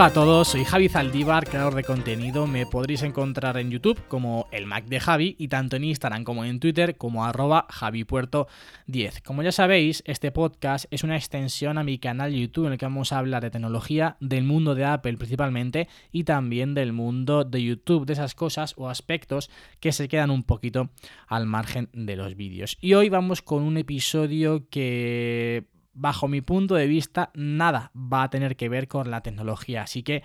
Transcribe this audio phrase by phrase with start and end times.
[0.00, 2.46] Hola a todos, soy Javi Zaldívar, creador de contenido.
[2.46, 6.46] Me podréis encontrar en YouTube como el Mac de Javi y tanto en Instagram como
[6.46, 9.22] en Twitter como arroba javipuerto10.
[9.22, 12.86] Como ya sabéis, este podcast es una extensión a mi canal YouTube en el que
[12.86, 17.62] vamos a hablar de tecnología, del mundo de Apple principalmente y también del mundo de
[17.62, 20.88] YouTube, de esas cosas o aspectos que se quedan un poquito
[21.26, 22.78] al margen de los vídeos.
[22.80, 28.30] Y hoy vamos con un episodio que bajo mi punto de vista, nada va a
[28.30, 29.82] tener que ver con la tecnología.
[29.82, 30.22] Así que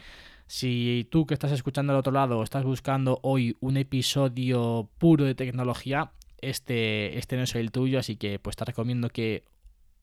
[0.47, 5.35] si tú que estás escuchando al otro lado estás buscando hoy un episodio puro de
[5.35, 9.43] tecnología, este, este no es el tuyo, así que pues te recomiendo que,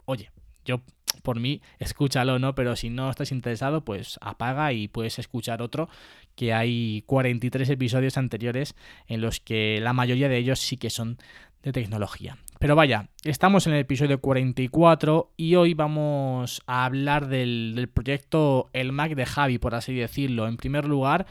[0.05, 0.31] oye,
[0.65, 0.83] yo
[1.23, 2.55] por mí, escúchalo, ¿no?
[2.55, 5.89] Pero si no estás interesado, pues apaga y puedes escuchar otro,
[6.35, 8.75] que hay 43 episodios anteriores
[9.07, 11.19] en los que la mayoría de ellos sí que son
[11.63, 12.39] de tecnología.
[12.63, 18.93] Pero vaya, estamos en el episodio 44 y hoy vamos a hablar del, proyecto El
[18.93, 20.47] Mac de Javi, por así decirlo.
[20.47, 21.27] En primer lugar,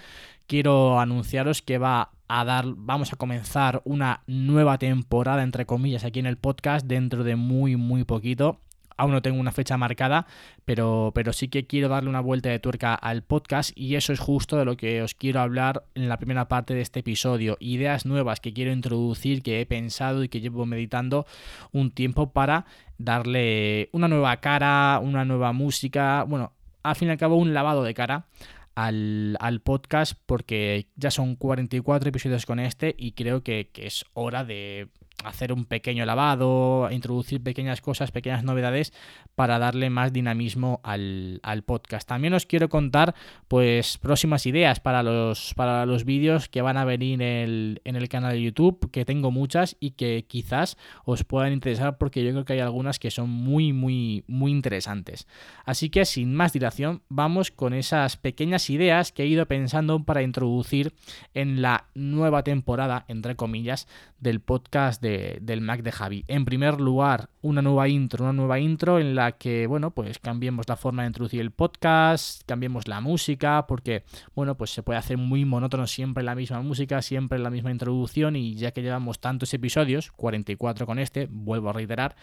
[0.45, 6.19] quiero anunciaros que va a dar, vamos a comenzar una nueva temporada, entre comillas, aquí
[6.19, 8.59] en el podcast dentro de muy, muy poquito
[8.97, 10.25] aún no tengo una fecha marcada,
[10.65, 14.19] pero, pero sí que quiero darle una vuelta de tuerca al podcast y eso es
[14.19, 17.57] justo de lo que os quiero hablar en la primera parte de este episodio.
[17.59, 21.25] Ideas nuevas que quiero introducir, que he pensado y que llevo meditando
[21.71, 22.65] un tiempo para
[22.97, 27.83] darle una nueva cara, una nueva música, bueno, al fin y al cabo un lavado
[27.83, 28.25] de cara.
[28.73, 34.87] Al, podcast porque ya son 44 episodios con este y creo que es hora de
[35.23, 38.93] hacer un pequeño lavado, introducir pequeñas cosas, pequeñas novedades
[39.35, 42.07] para darle más dinamismo al, podcast.
[42.07, 43.13] También os quiero contar
[43.47, 48.33] pues próximas ideas para los, para los vídeos que van a venir en el, canal
[48.33, 52.53] de YouTube, que tengo muchas y que quizás os puedan interesar porque yo creo que
[52.53, 55.27] hay algunas que son muy, muy, muy interesantes.
[55.65, 60.23] Así que sin más dilación, vamos con esas pequeñas ideas que he ido pensando para
[60.23, 60.93] introducir
[61.33, 63.87] en la nueva temporada, entre comillas,
[64.19, 65.10] del podcast de
[65.41, 66.25] del Mac de Javi.
[66.27, 70.67] En primer lugar, una nueva intro, una nueva intro en la que, bueno, pues cambiemos
[70.67, 74.03] la forma de introducir el podcast, cambiemos la música, porque,
[74.35, 78.35] bueno, pues se puede hacer muy monótono siempre la misma música, siempre la misma introducción
[78.35, 82.15] y ya que llevamos tantos episodios, 44 con este, vuelvo a reiterar,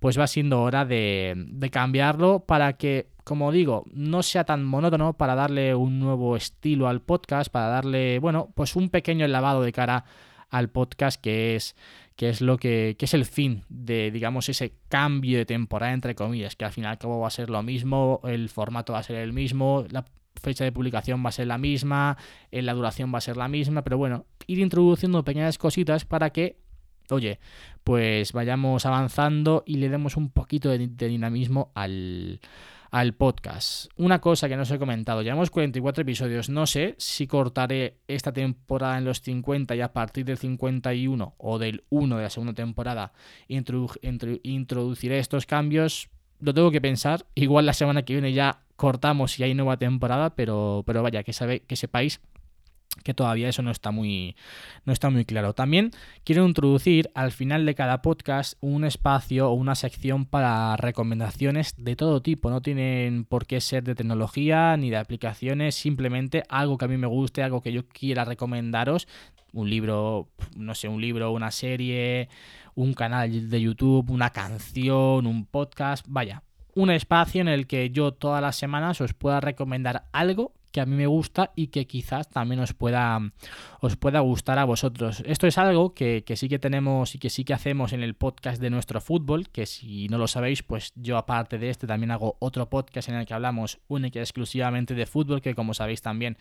[0.00, 5.14] pues va siendo hora de, de cambiarlo para que como digo, no sea tan monótono
[5.14, 9.72] para darle un nuevo estilo al podcast, para darle, bueno, pues un pequeño lavado de
[9.72, 10.04] cara
[10.50, 11.74] al podcast que es
[12.16, 16.56] que es lo que, es el fin de, digamos, ese cambio de temporada, entre comillas,
[16.56, 19.32] que al final cabo va a ser lo mismo, el formato va a ser el
[19.32, 20.04] mismo, la
[20.40, 22.16] fecha de publicación va a ser la misma,
[22.50, 26.30] eh, la duración va a ser la misma, pero bueno, ir introduciendo pequeñas cositas para
[26.30, 26.58] que,
[27.10, 27.40] oye,
[27.82, 32.40] pues vayamos avanzando y le demos un poquito de dinamismo al,
[32.94, 33.90] al podcast.
[33.96, 38.32] Una cosa que no os he comentado, llevamos 44 episodios, no sé si cortaré esta
[38.32, 42.52] temporada en los 50 y a partir del 51 o del 1 de la segunda
[42.52, 43.12] temporada
[43.48, 46.08] introduciré estos cambios.
[46.38, 50.36] Lo tengo que pensar, igual la semana que viene ya cortamos y hay nueva temporada,
[50.36, 52.20] pero, pero vaya, que, sabe, que sepáis
[53.02, 54.36] que todavía eso no está muy
[54.84, 55.54] no está muy claro.
[55.54, 55.90] También
[56.24, 61.96] quiero introducir al final de cada podcast un espacio o una sección para recomendaciones de
[61.96, 66.84] todo tipo, no tienen por qué ser de tecnología ni de aplicaciones, simplemente algo que
[66.84, 69.08] a mí me guste, algo que yo quiera recomendaros,
[69.52, 72.28] un libro, no sé, un libro, una serie,
[72.74, 76.42] un canal de YouTube, una canción, un podcast, vaya,
[76.74, 80.86] un espacio en el que yo todas las semanas os pueda recomendar algo que a
[80.86, 83.20] mí me gusta y que quizás también os pueda,
[83.78, 85.22] os pueda gustar a vosotros.
[85.24, 88.60] Esto es algo que, sí que tenemos y que sí que hacemos en el podcast
[88.60, 92.36] de nuestro fútbol, que si no lo sabéis, pues yo aparte de este también hago
[92.40, 96.38] otro podcast en el que hablamos única y exclusivamente de fútbol, que como sabéis también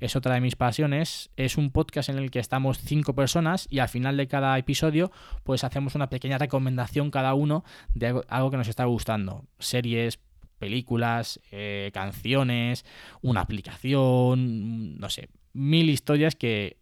[0.00, 1.30] es otra de mis pasiones.
[1.36, 5.12] Es un podcast en el que estamos cinco personas y al final de cada episodio
[5.44, 7.62] pues hacemos una pequeña recomendación cada uno
[7.94, 9.44] de algo que nos está gustando.
[9.60, 10.18] Series,
[10.58, 12.84] películas, eh, canciones,
[13.22, 16.76] una aplicación, no sé, mil historias que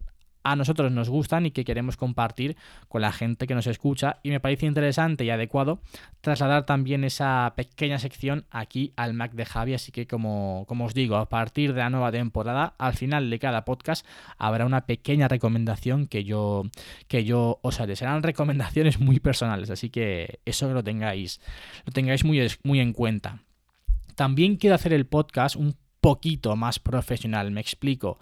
[0.44, 2.56] a nosotros nos gustan y que queremos compartir
[2.88, 5.80] con la gente que nos escucha y me parece interesante y adecuado
[6.20, 10.94] trasladar también esa pequeña sección aquí al Mac de Javi, así que como, como os
[10.94, 14.06] digo, a partir de la nueva temporada, al final de cada podcast
[14.36, 16.64] habrá una pequeña recomendación que yo,
[17.08, 17.96] que yo os haré.
[17.96, 21.40] Serán recomendaciones muy personales, así que eso lo tengáis,
[21.86, 23.40] lo tengáis muy, muy en cuenta.
[24.14, 28.18] También quiero hacer el podcast un poquito más profesional, me explico.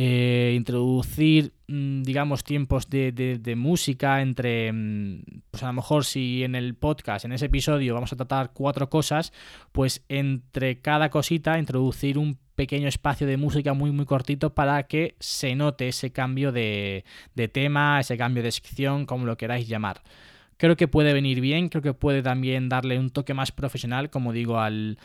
[0.00, 6.54] Eh, introducir, mm, digamos, tiempos de, música entre, mm, pues a lo mejor si en
[6.54, 9.32] el podcast, en ese episodio, vamos a tratar cuatro cosas,
[9.72, 15.16] pues entre cada cosita introducir un pequeño espacio de música muy muy cortito para que
[15.18, 17.04] se note ese cambio de,
[17.34, 20.02] de tema, ese cambio de sección, como lo queráis llamar.
[20.58, 24.32] Creo que puede venir bien, creo que puede también darle un toque más profesional, como
[24.32, 24.98] digo, al,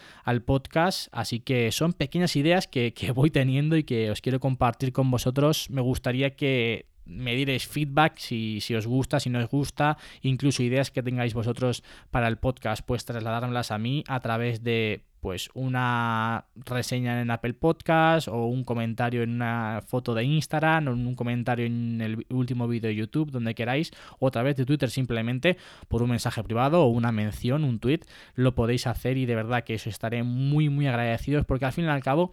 [0.45, 1.07] podcast.
[1.11, 5.11] Así que son pequeñas ideas que, que voy teniendo y que os quiero compartir con
[5.11, 5.69] vosotros.
[5.69, 10.63] Me gustaría que me diréis feedback si, si, os gusta, si no os gusta, incluso
[10.63, 15.49] ideas que tengáis vosotros para el podcast, pues trasladármelas a mí a través de pues
[15.53, 21.15] una reseña en Apple Podcast o un comentario en una foto de Instagram o un
[21.15, 25.55] comentario en el último vídeo de YouTube, donde queráis, o a través de Twitter simplemente
[25.87, 28.01] por un mensaje privado o una mención, un tweet,
[28.35, 31.85] lo podéis hacer y de verdad que os estaré muy muy agradecidos porque al fin
[31.85, 32.31] y al cabo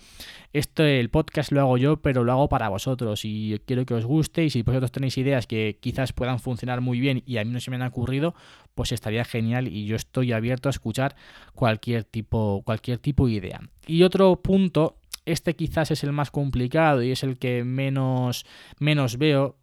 [0.53, 4.05] esto el podcast lo hago yo, pero lo hago para vosotros y quiero que os
[4.05, 7.53] guste y si vosotros tenéis ideas que quizás puedan funcionar muy bien y a mí
[7.53, 8.35] no se me han ocurrido,
[8.75, 11.15] pues estaría genial y yo estoy abierto a escuchar
[11.55, 13.61] cualquier tipo cualquier tipo de idea.
[13.87, 18.45] Y otro punto, este quizás es el más complicado y es el que menos,
[18.79, 19.57] menos veo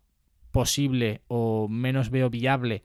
[0.52, 2.82] posible o menos veo viable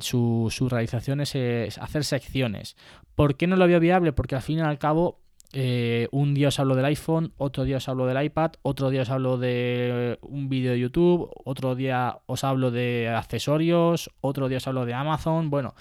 [0.00, 2.76] su, su realización es, hacer secciones.
[3.14, 4.12] ¿Por qué no lo veo viable?
[4.12, 5.20] Porque al fin y al cabo
[5.52, 9.02] eh, un día os hablo del iPhone, otro día os hablo del iPad, otro día
[9.02, 14.58] os hablo de un vídeo de YouTube, otro día os hablo de accesorios, otro día
[14.58, 15.50] os hablo de Amazon.
[15.50, 15.74] Bueno,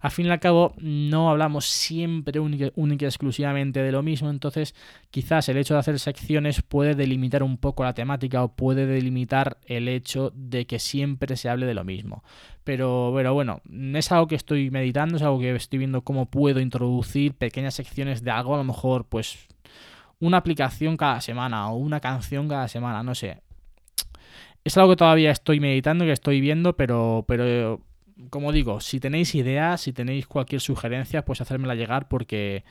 [0.00, 4.74] al fin y al cabo no hablamos siempre única, y exclusivamente de lo mismo, entonces
[5.10, 9.58] quizás el hecho de hacer secciones puede delimitar un poco la temática o puede delimitar
[9.66, 12.22] el hecho de que siempre se hable de lo mismo.
[12.64, 13.62] Pero, pero bueno,
[13.94, 18.22] es algo que estoy meditando, es algo que estoy viendo cómo puedo introducir pequeñas secciones
[18.22, 19.48] de algo, a lo mejor pues
[20.20, 23.40] una aplicación cada semana o una canción cada semana, no sé.
[24.64, 27.80] Es algo que todavía estoy meditando, que estoy viendo, pero, pero
[28.30, 32.64] como digo, si tenéis ideas, si tenéis cualquier sugerencia, pues hacérmela llegar porque,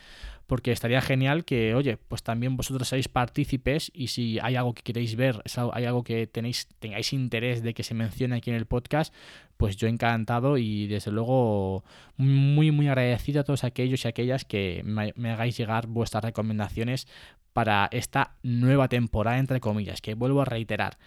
[0.46, 4.84] porque estaría genial que, oye, pues también vosotros seáis partícipes y si hay algo que
[4.84, 5.42] queréis ver,
[5.74, 9.14] hay algo que tenéis, tengáis interés de que se mencione aquí en el podcast,
[9.56, 11.84] pues yo encantado y desde luego
[12.18, 17.08] muy, muy agradecido a todos aquellos y aquellas que me, me hagáis llegar vuestras recomendaciones
[17.54, 20.98] para esta nueva temporada, entre comillas, que vuelvo a reiterar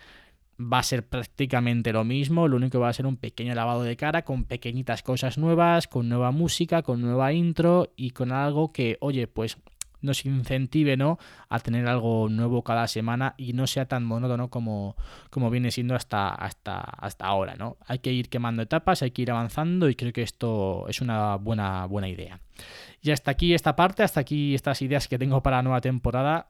[0.61, 3.83] va a ser prácticamente lo mismo, lo único que va a ser un pequeño lavado
[3.83, 8.73] de cara con pequeñitas cosas nuevas, con nueva música, con nueva intro y con algo
[8.73, 9.57] que, oye, pues
[10.03, 11.19] nos incentive ¿no?
[11.49, 14.97] a tener algo nuevo cada semana y no sea tan monótono como,
[15.31, 17.55] como viene siendo hasta, hasta, hasta ahora.
[17.55, 17.77] ¿no?
[17.87, 21.37] Hay que ir quemando etapas, hay que ir avanzando y creo que esto es una
[21.37, 22.41] buena, buena idea.
[23.03, 26.49] Y hasta aquí esta parte, hasta aquí estas ideas que tengo para la nueva temporada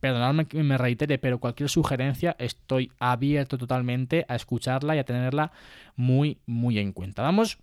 [0.00, 5.52] perdonadme que me reitere, pero cualquier sugerencia estoy abierto totalmente a escucharla y a tenerla
[5.96, 7.22] muy, muy en cuenta.
[7.22, 7.58] Vamos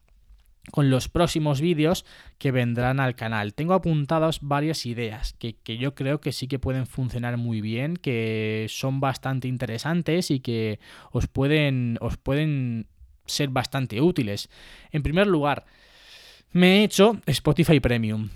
[0.72, 2.06] con los próximos vídeos
[2.38, 3.54] que vendrán al canal.
[3.54, 7.98] Tengo apuntadas varias ideas que, que, yo creo que sí que pueden funcionar muy bien,
[7.98, 10.80] que son bastante interesantes y que
[11.12, 12.88] os pueden, os pueden
[13.26, 14.50] ser bastante útiles.
[14.92, 15.66] En primer lugar,
[16.52, 18.30] me he hecho Spotify Premium.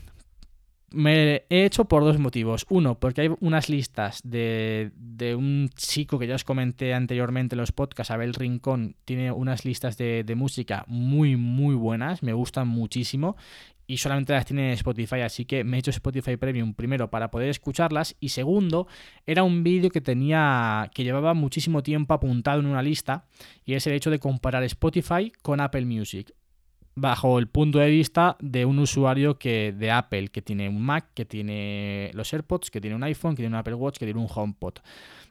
[0.92, 2.66] Me he hecho por dos motivos.
[2.70, 7.60] Uno, porque hay unas listas de, de, un chico que ya os comenté anteriormente en
[7.60, 12.70] los podcasts, Abel Rincón, tiene unas listas de, de, música muy, muy buenas, me gustan
[12.70, 13.36] muchísimo
[13.88, 17.32] y solamente las tiene en Spotify, así que me he hecho Spotify Premium primero para
[17.32, 18.88] poder escucharlas y segundo,
[19.26, 23.26] era un vídeo que tenía, que llevaba muchísimo tiempo apuntado en una lista
[23.66, 26.34] y es el hecho de comparar Spotify con Apple Music
[26.98, 31.06] bajo el punto de vista de un usuario que de Apple, que tiene un Mac,
[31.14, 34.20] que tiene los AirPods, que tiene un iPhone, que tiene un Apple Watch, que tiene
[34.20, 34.80] un HomePod.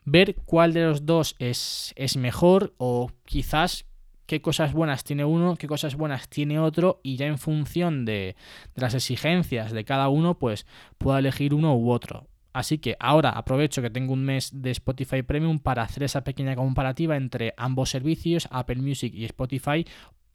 [0.04, 3.84] Ver cuál de los dos es, es mejor o quizás
[4.26, 8.36] qué cosas buenas tiene uno, qué cosas buenas tiene otro y ya en función de,
[8.76, 10.66] las exigencias de cada uno, pues
[10.98, 12.28] pueda elegir uno u otro.
[12.52, 16.54] Así que ahora aprovecho que tengo un mes de Spotify Premium para hacer esa pequeña
[16.54, 19.84] comparativa entre ambos servicios, Apple Music y Spotify,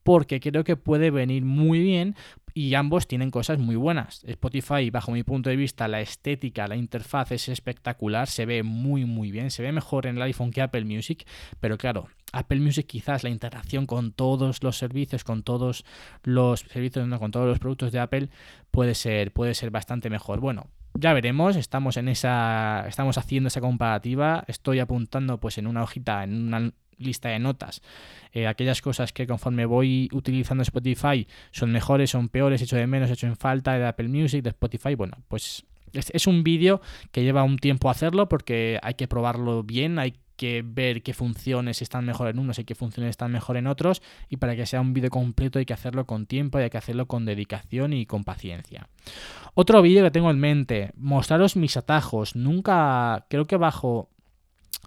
[0.03, 2.15] porque creo que puede venir muy bien
[2.53, 4.23] y ambos tienen cosas muy buenas.
[4.25, 9.05] Spotify, bajo mi punto de vista, la estética, la interfaz es espectacular, se ve muy
[9.05, 11.25] muy bien, se ve mejor en el iPhone que Apple Music,
[11.59, 15.85] pero claro, Apple Music quizás la integración con todos los servicios, con todos
[16.23, 18.29] los servicios, no, con todos los productos de Apple
[18.71, 20.39] puede ser puede ser bastante mejor.
[20.39, 25.83] Bueno, ya veremos, estamos en esa estamos haciendo esa comparativa, estoy apuntando pues en una
[25.83, 27.81] hojita, en una lista de notas.
[28.33, 33.09] Eh, aquellas cosas que conforme voy utilizando Spotify son mejores, son peores, hecho de menos,
[33.09, 36.81] hecho en falta de Apple Music, de Spotify, bueno, pues es, un vídeo
[37.11, 41.81] que lleva un tiempo hacerlo porque hay que probarlo bien, hay que ver qué funciones
[41.81, 44.01] están mejor en unos y qué funciones están mejor en otros.
[44.29, 46.77] Y para que sea un vídeo completo hay que hacerlo con tiempo y hay que
[46.77, 48.89] hacerlo con dedicación y con paciencia.
[49.53, 52.35] Otro vídeo que tengo en mente, mostraros mis atajos.
[52.35, 54.09] Nunca, creo que bajo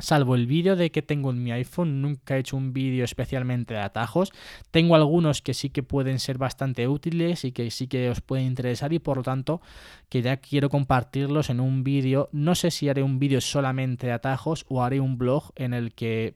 [0.00, 3.74] Salvo el vídeo de que tengo en mi iPhone, nunca he hecho un vídeo especialmente
[3.74, 4.32] de atajos.
[4.72, 8.46] Tengo algunos que sí que pueden ser bastante útiles y que sí que os pueden
[8.46, 9.60] interesar y por lo tanto
[10.08, 12.28] que ya quiero compartirlos en un vídeo.
[12.32, 15.94] No sé si haré un vídeo solamente de atajos o haré un blog en el
[15.94, 16.34] que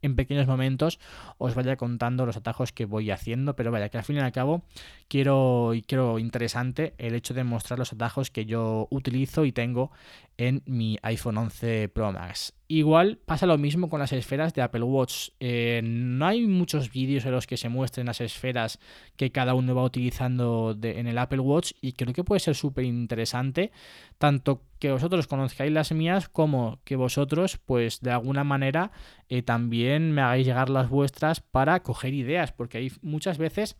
[0.00, 0.98] en pequeños momentos
[1.38, 4.32] os vaya contando los atajos que voy haciendo, pero vaya que al fin y al
[4.32, 4.62] cabo
[5.08, 9.90] quiero quiero interesante el hecho de mostrar los atajos que yo utilizo y tengo
[10.38, 12.57] en mi iPhone 11 Pro Max.
[12.70, 15.30] Igual pasa lo mismo con las esferas de Apple Watch.
[15.40, 18.78] Eh, no hay muchos vídeos en los que se muestren las esferas
[19.16, 22.84] que cada uno va utilizando en el Apple Watch y creo que puede ser súper
[22.84, 23.72] interesante
[24.18, 28.92] tanto que vosotros conozcáis las mías como que vosotros pues de alguna manera
[29.30, 33.76] eh, también me hagáis llegar las vuestras para coger ideas porque hay muchas veces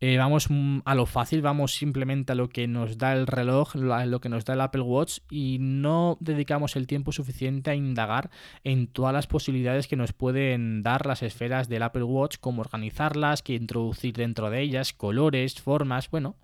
[0.00, 0.48] eh, vamos
[0.84, 4.44] a lo fácil, vamos simplemente a lo que nos da el reloj, lo que nos
[4.44, 8.30] da el Apple Watch y no dedicamos el tiempo suficiente a indagar
[8.62, 13.42] en todas las posibilidades que nos pueden dar las esferas del Apple Watch, cómo organizarlas,
[13.42, 16.36] qué introducir dentro de ellas, colores, formas, bueno,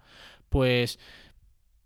[0.48, 0.98] pues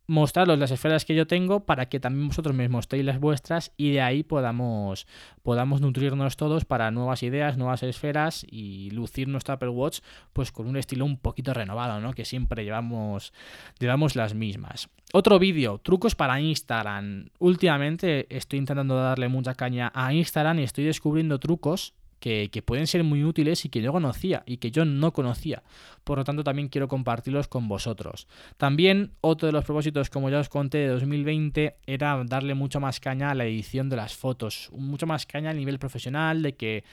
[0.08, 3.92] mostraros las esferas que yo tengo para que también vosotros me mostréis las vuestras y
[3.92, 5.06] de ahí podamos,
[5.42, 10.00] podamos nutrirnos todos para nuevas ideas, nuevas esferas y lucir nuestro Apple Watch
[10.32, 12.14] pues con un estilo un poquito renovado, ¿no?
[12.14, 13.34] Que siempre llevamos,
[13.78, 14.88] llevamos las mismas.
[15.12, 17.28] Otro vídeo, trucos para Instagram.
[17.38, 23.04] Últimamente estoy intentando darle mucha caña a Instagram y estoy descubriendo trucos que, pueden ser
[23.04, 25.62] muy útiles y que yo conocía y que yo no conocía.
[26.04, 28.26] Por lo tanto, también quiero compartirlos con vosotros.
[28.56, 33.00] También otro de los propósitos, como ya os conté, de 2020 era darle mucho más
[33.00, 34.70] caña a la edición de las fotos.
[34.72, 36.84] Mucho más caña a nivel profesional, de que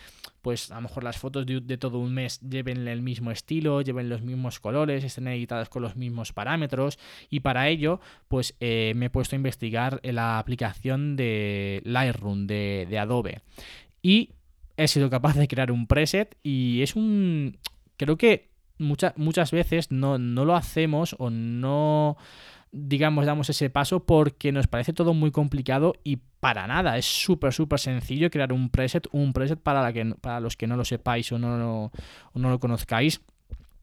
[0.45, 4.09] pues a lo mejor las fotos de, todo un mes lleven el mismo estilo, lleven
[4.09, 6.99] los mismos colores, estén editadas con los mismos parámetros
[7.31, 12.85] y para ello pues eh, me he puesto a investigar la aplicación de Lightroom de,
[12.87, 13.41] de Adobe
[14.03, 14.34] y
[14.77, 17.57] he sido capaz de crear un preset y es un...
[17.97, 22.17] Creo que muchas muchas veces no, no lo hacemos o no
[22.75, 26.97] digamos, damos ese paso porque nos parece todo muy complicado y para nada.
[26.97, 29.07] Es súper, súper sencillo crear un preset.
[29.11, 31.91] Un preset para, la que, para los que no lo sepáis o no,
[32.33, 33.21] o no lo conozcáis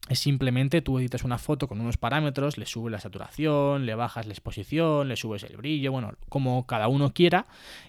[0.09, 4.25] es simplemente tú editas una foto con unos parámetros, le subes la saturación, le bajas
[4.27, 7.47] la exposición, le subes el brillo, bueno, como cada uno quiera,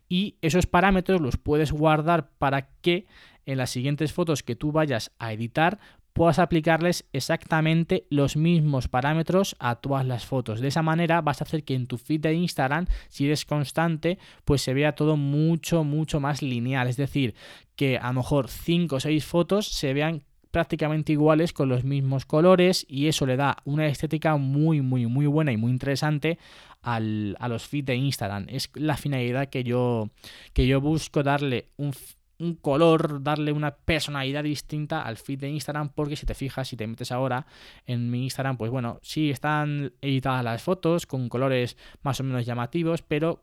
[0.08, 3.06] y esos parámetros los puedes guardar para que
[3.46, 5.78] en las siguientes fotos que tú vayas a editar
[6.12, 10.60] puedas aplicarles exactamente los mismos parámetros a todas las fotos.
[10.60, 14.18] De esa manera vas a hacer que en tu feed de Instagram, si eres constante,
[14.44, 16.86] pues se vea todo mucho, mucho más lineal.
[16.86, 17.34] Es decir,
[17.74, 20.22] que a lo mejor 5 o 6 fotos se vean
[20.54, 25.26] prácticamente iguales con los mismos colores y eso le da una estética muy muy muy
[25.26, 26.38] buena y muy interesante
[26.80, 28.46] al, a los feeds de Instagram.
[28.48, 30.10] Es la finalidad que yo,
[30.52, 31.92] que yo busco darle un,
[32.38, 36.76] un color, darle una personalidad distinta al feed de Instagram, porque si te fijas, si
[36.76, 37.46] te metes ahora
[37.84, 42.46] en mi Instagram, pues bueno, sí están editadas las fotos con colores más o menos
[42.46, 43.42] llamativos, pero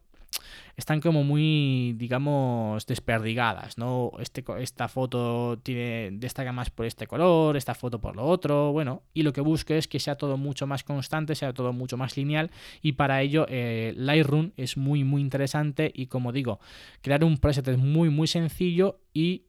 [0.75, 4.11] están como muy, digamos, desperdigadas, ¿no?
[4.19, 9.03] Este, esta foto tiene, destaca más por este color, esta foto por lo otro, bueno,
[9.13, 12.17] y lo que busco es que sea todo mucho más constante, sea todo mucho más
[12.17, 16.59] lineal, y para ello eh, Lightroom es muy, muy interesante, y como digo,
[17.01, 19.45] crear un preset es muy, muy sencillo, y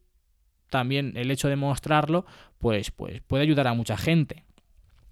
[0.71, 2.25] también el hecho de mostrarlo,
[2.59, 4.45] pues, pues puede ayudar a mucha gente.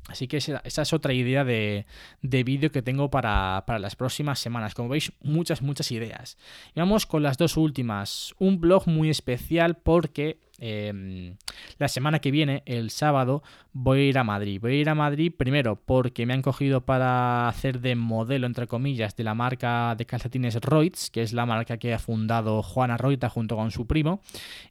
[0.09, 1.87] Así que esa, es otra idea de,
[2.23, 4.75] vídeo que tengo para, para, las próximas semanas.
[4.75, 6.37] Como veis, muchas, muchas ideas.
[6.75, 8.35] Y vamos con las dos últimas.
[8.39, 11.37] Un blog muy especial porque Em,
[11.79, 14.61] la semana que viene, el sábado, voy a ir a Madrid.
[14.61, 18.67] Voy a ir a Madrid primero porque me han cogido para hacer de modelo, entre
[18.67, 22.99] comillas, de la marca de calcetines Reutz, que es la marca que ha fundado Juana
[22.99, 24.21] Reuta junto con su primo.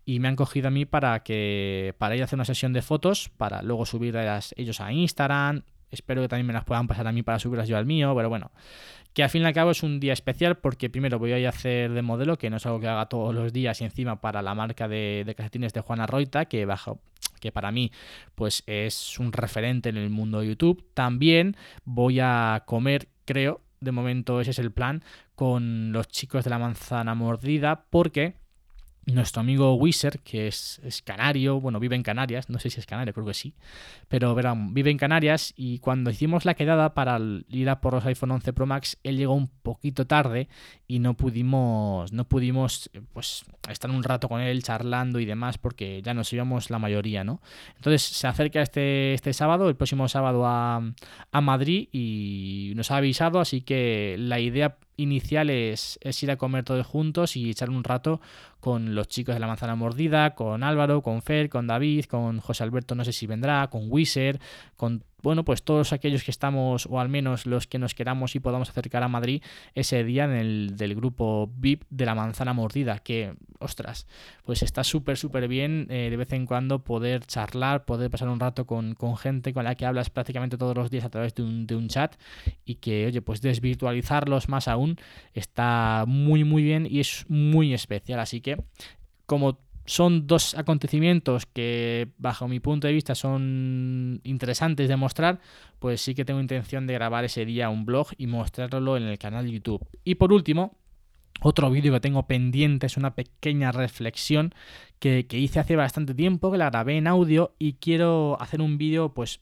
[0.06, 2.84] Y me han cogido a mí para, que, para ir a hacer una sesión de
[2.84, 5.64] fotos, para luego subirlas ellos a Instagram.
[5.92, 8.30] Espero que también me las puedan pasar a mí para subirlas yo al mío, pero
[8.30, 8.52] bueno
[9.14, 11.92] que al fin y al cabo es un día especial porque primero voy a hacer
[11.92, 14.54] de modelo, que no es algo que haga todos los días y encima para la
[14.54, 17.00] marca de, de calcetines de Juana Roita, que bajo
[17.40, 17.92] que para mí
[18.36, 20.86] pues es un referente en el mundo de YouTube.
[20.94, 21.56] También
[21.86, 25.04] voy a comer, creo, de momento ese es el plan,
[25.36, 28.36] con los chicos de la manzana mordida, porque
[29.12, 33.14] nuestro amigo Wizard, que es, canario, bueno, vive en Canarias, no sé si es canario,
[33.14, 33.54] creo que sí,
[34.08, 38.06] pero verán, vive en Canarias y cuando hicimos la quedada para ir a por los
[38.06, 40.48] iPhone 11 Pro Max, él llegó un poquito tarde
[40.88, 46.02] y no pudimos, no pudimos, pues, estar un rato con él charlando y demás porque
[46.02, 47.42] ya nos íbamos la mayoría, ¿no?
[47.76, 50.82] Entonces se acerca este, este sábado, el próximo sábado a,
[51.32, 56.64] a Madrid y nos ha avisado, así que la idea inicial es, ir a comer
[56.64, 58.22] todos juntos y echar un rato
[58.60, 62.64] con los chicos de la manzana mordida, con Álvaro, con Fer, con David, con José
[62.64, 64.40] Alberto, no sé si vendrá, con Wizard,
[64.76, 68.40] con bueno, pues todos aquellos que estamos, o al menos los que nos queramos y
[68.40, 69.44] podamos acercar a Madrid
[69.76, 74.08] ese día en el del grupo VIP de la manzana mordida, que, ostras,
[74.44, 78.40] pues está súper, súper bien eh, de vez en cuando poder charlar, poder pasar un
[78.40, 81.68] rato con, gente con la que hablas prácticamente todos los días a través de un,
[81.68, 82.16] de un chat
[82.66, 84.98] y que, oye, pues desvirtualizarlos más aún
[85.34, 88.20] está muy, muy bien y es muy especial.
[88.20, 88.58] Así que,
[89.26, 89.60] como
[89.90, 95.40] son dos acontecimientos que bajo mi punto de vista son interesantes de mostrar,
[95.80, 99.18] pues sí que tengo intención de grabar ese día un blog y mostrarlo en el
[99.18, 99.84] canal de YouTube.
[100.04, 100.78] Y por último,
[101.42, 104.54] otro vídeo que tengo pendiente es una pequeña reflexión
[105.00, 109.16] que, hice hace bastante tiempo, que la grabé en audio y quiero hacer un vídeo
[109.16, 109.42] pues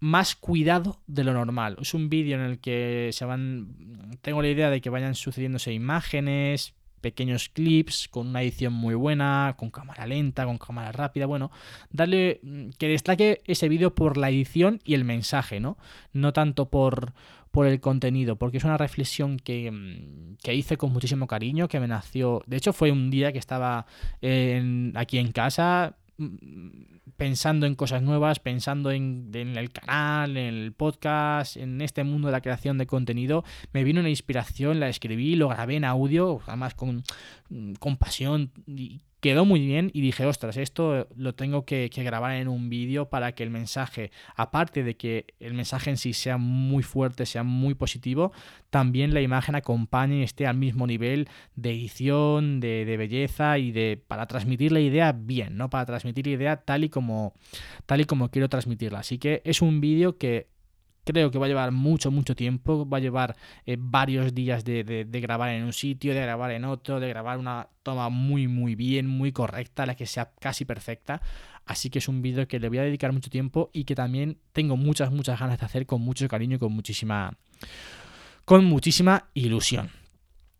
[0.00, 1.76] más cuidado de lo normal.
[1.80, 4.16] Es un vídeo en el que se van.
[4.20, 9.56] Tengo la idea de que vayan sucediéndose imágenes, pequeños clips con una edición muy buena,
[9.58, 11.50] con cámara lenta, con cámara rápida, bueno,
[11.90, 15.76] darle mm, que destaque ese vídeo por la edición y el mensaje, ¿no?
[16.14, 17.12] No tanto por,
[17.50, 21.78] por el contenido, porque es una reflexión que, mm, que, hice con muchísimo cariño, que
[21.78, 23.84] me nació, de hecho fue un día que estaba
[24.94, 25.96] aquí en casa,
[27.16, 32.32] pensando en cosas nuevas, pensando en, el canal, en el podcast, en este mundo de
[32.32, 36.74] la creación de contenido, me vino una inspiración, la escribí, lo grabé en audio, además
[36.74, 37.04] con,
[37.50, 42.32] mm, con pasión y quedó muy bien y dije, ostras, esto lo tengo que, grabar
[42.32, 46.36] en un vídeo para que el mensaje, aparte de que el mensaje en sí sea
[46.36, 48.32] muy fuerte, sea muy positivo,
[48.68, 53.98] también la imagen acompañe y esté al mismo nivel de edición, de, belleza y de
[54.06, 55.70] para transmitir la idea bien, ¿no?
[55.70, 57.32] Para transmitir la idea tal y como,
[57.86, 58.98] tal y como quiero transmitirla.
[58.98, 60.48] Así que es un vídeo que
[61.04, 63.36] creo que va a llevar mucho, mucho tiempo, va a llevar
[63.66, 67.68] eh, varios días de, grabar en un sitio, de grabar en otro, de grabar una
[67.82, 71.20] toma muy, muy bien, muy correcta, la que sea casi perfecta.
[71.66, 74.38] Así que es un vídeo que le voy a dedicar mucho tiempo y que también
[74.52, 77.36] tengo muchas, muchas ganas de hacer con mucho cariño y con muchísima,
[78.44, 80.03] con muchísima ilusión.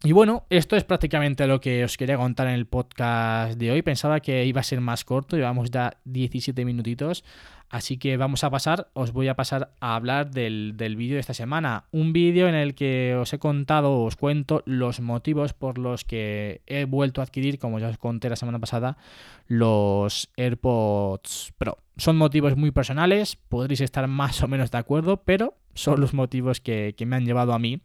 [0.06, 3.80] Y bueno, esto es prácticamente lo que os quería contar en el podcast de hoy.
[3.80, 7.24] Pensaba que iba a ser más corto, llevamos ya 17 minutitos.
[7.70, 11.32] Así que vamos a pasar, os voy a pasar a hablar del, vídeo de esta
[11.32, 11.84] semana.
[11.90, 16.60] Un vídeo en el que os he contado, os cuento los motivos por los que
[16.66, 18.98] he vuelto a adquirir, como ya os conté la semana pasada,
[19.46, 21.78] los AirPods Pro.
[21.96, 26.60] Son motivos muy personales, podréis estar más o menos de acuerdo, pero son los motivos
[26.60, 27.80] que, que me han llevado a mí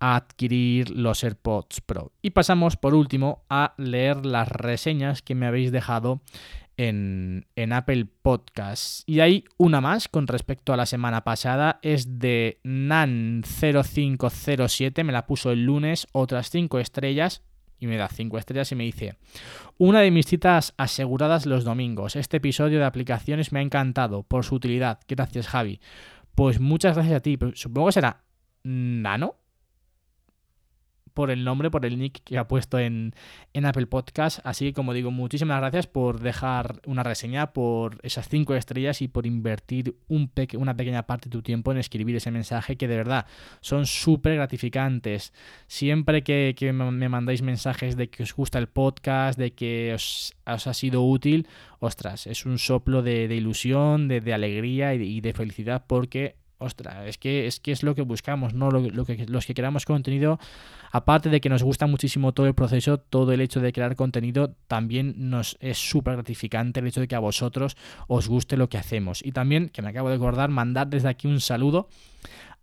[0.00, 2.12] a adquirir los AirPods Pro.
[2.22, 6.20] Y pasamos por último a leer las reseñas que me habéis dejado
[6.76, 9.02] en, Apple Podcasts.
[9.06, 15.26] Y hay una más con respecto a la semana pasada, es de Nan0507, me la
[15.26, 17.42] puso el lunes, otras 5 estrellas,
[17.78, 19.16] y me da 5 estrellas y me dice,
[19.78, 24.44] una de mis citas aseguradas los domingos, este episodio de aplicaciones me ha encantado por
[24.44, 25.80] su utilidad, gracias Javi.
[26.34, 28.22] Pues muchas gracias a ti, supongo que será
[28.62, 29.36] Nano,
[31.16, 33.14] por el nombre, por el nick que ha puesto en,
[33.64, 34.38] Apple Podcast.
[34.44, 39.08] Así que, como digo, muchísimas gracias por dejar una reseña, por esas cinco estrellas y
[39.08, 42.98] por invertir un una pequeña parte de tu tiempo en escribir ese mensaje que de
[42.98, 43.26] verdad
[43.62, 45.32] son súper gratificantes.
[45.66, 50.58] Siempre que, me mandáis mensajes de que os gusta el podcast, de que os, ha
[50.74, 51.48] sido útil,
[51.78, 57.46] ostras, es un soplo de, ilusión, de, alegría y de felicidad porque ostras, es que
[57.46, 58.70] es, que es lo que buscamos, ¿no?
[58.70, 60.38] Lo, que, los que creamos contenido,
[60.90, 64.54] aparte de que nos gusta muchísimo todo el proceso, todo el hecho de crear contenido,
[64.66, 67.76] también nos es súper gratificante el hecho de que a vosotros
[68.08, 69.24] os guste lo que hacemos.
[69.24, 71.88] Y también, que me acabo de acordar, mandar desde aquí un saludo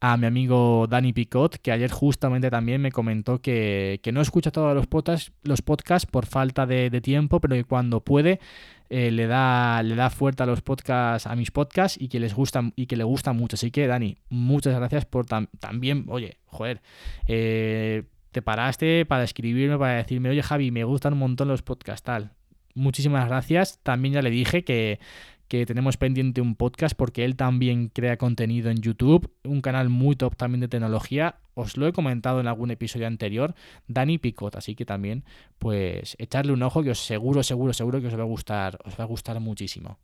[0.06, 4.76] a mi amigo Dani Picot, que ayer justamente también me comentó que, no escucha todos
[4.76, 8.42] los podcasts, los podcasts por falta de, tiempo, pero que cuando puede
[8.90, 12.34] eh, le, da, le da fuerte a los podcasts, a mis podcasts y que les
[12.34, 13.56] gustan y que le gusta mucho.
[13.56, 16.82] Así que, Dani, muchas gracias por también, oye, joder,
[17.30, 22.04] eh, te paraste para escribirme, para decirme, oye Javi, me gustan un montón los podcasts,
[22.04, 22.34] tal.
[22.76, 23.80] Muchísimas gracias.
[23.84, 25.00] También ya le dije que,
[25.48, 30.16] que tenemos pendiente un podcast porque él también crea contenido en YouTube, un canal muy
[30.16, 31.36] top también de tecnología.
[31.54, 33.54] Os lo he comentado en algún episodio anterior,
[33.88, 35.24] Dani Picot, así que también
[35.60, 39.00] pues echarle un ojo que os seguro, seguro, seguro que os va a gustar, os
[39.00, 40.00] va a gustar muchísimo.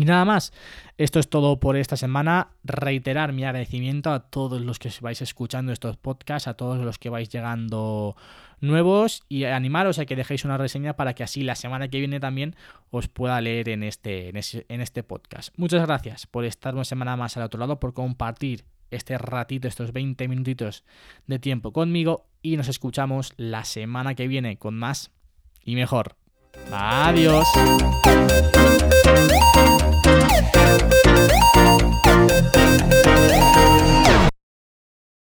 [0.00, 0.52] Y nada más,
[0.96, 2.52] esto es todo por esta semana.
[2.62, 7.10] Reiterar mi agradecimiento a todos los que vais escuchando estos podcasts, a todos los que
[7.10, 8.14] vais llegando
[8.60, 12.20] nuevos y animaros a que dejéis una reseña para que así la semana que viene
[12.20, 12.54] también
[12.90, 15.52] os pueda leer en este, en este podcast.
[15.56, 19.92] Muchas gracias por estar una semana más al otro lado, por compartir este ratito, estos
[19.92, 20.84] 20 minutitos
[21.26, 25.10] de tiempo conmigo y nos escuchamos la semana que viene con más
[25.64, 26.17] y mejor.
[26.70, 27.46] Adiós.